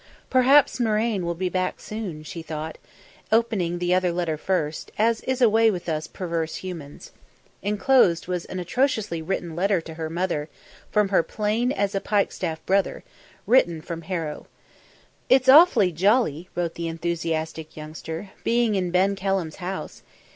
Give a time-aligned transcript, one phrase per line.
[0.31, 2.79] "Perhaps Marraine will be back soon," she thought,
[3.31, 7.11] opening the other letter first, as is a way with us perverse humans.
[7.61, 10.49] Enclosed was an atrociously written letter to her mother
[10.89, 13.03] from her plain as a pikestaff brother,
[13.45, 14.47] written from Harrow."...
[15.29, 20.01] it's awfully jolly," wrote the enthusiastic youngster, "being in Ben Kelham's house.